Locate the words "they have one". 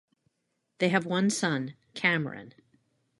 0.79-1.29